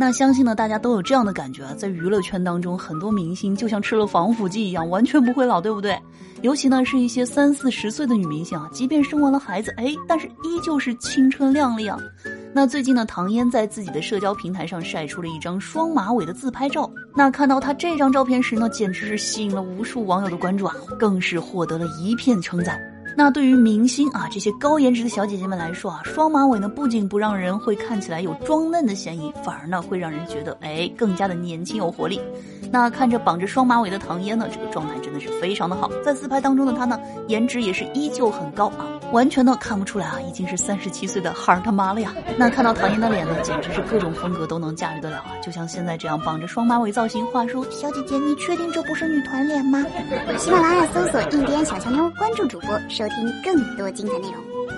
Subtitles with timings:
[0.00, 5.98] 那相信呢，大家都有这样的感觉啊，在娱乐圈当中，很多明星就像吃了防腐剂一样，完全不会老，对不对？
[6.42, 11.98] 尤其呢，是一些三四十岁的女明星啊，即便生完了孩子，哎，但是依旧是青春靓丽啊。
[12.54, 16.88] 那最近呢，唐嫣在自己的社交平台上晒出了一张双马尾的自拍照。
[17.16, 22.80] 那看到她这张照片时呢，简直是吸引了无数网友的关注啊，更是获得了一片称赞。
[23.18, 32.20] 那对于明星啊这些高颜值的小姐姐们来说啊，双马尾呢不仅不让人会看起来有装嫩的嫌疑，反而呢会让人觉得哎更加的年轻有活力。
[32.70, 35.90] 那看着绑着双马尾的唐嫣呢，这个状态真的是非常的好。
[36.04, 36.96] 在自拍当中的她呢，
[37.26, 42.14] 颜值也是依旧很高啊，完全呢看不出来啊已经是三十七岁的孩儿他妈了呀。
[42.36, 47.26] 那看到唐嫣的脸呢，简直是各种风格都能驾驭得了啊，就像现在这样绑着双马尾造型。
[47.32, 49.84] 话说，小姐姐，你确定这不是女团脸吗？
[50.38, 53.07] 喜马拉雅搜索“印第安小强妞”，关注主播收。
[53.08, 54.77] 听更多精彩内容。